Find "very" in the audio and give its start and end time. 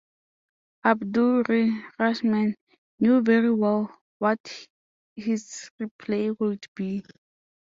3.21-3.53